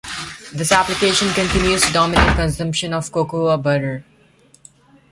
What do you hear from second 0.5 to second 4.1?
This application continues to dominate consumption of cocoa butter.